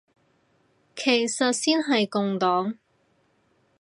[0.95, 2.79] 其次先係共黨